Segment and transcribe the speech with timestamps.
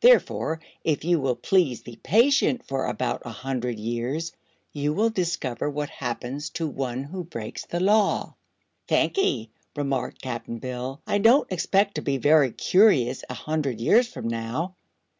[0.00, 4.32] Therefore, if you will please be patient for about a hundred years,
[4.72, 8.34] you will discover what happens to one who breaks the Law."
[8.88, 11.00] "Thank'e," remarked Cap'n Bill.
[11.06, 14.74] "I don't expect to be very curious, a hundred years from now."